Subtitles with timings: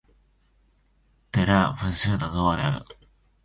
[1.33, 2.85] デラウェア州の州都はドーバーである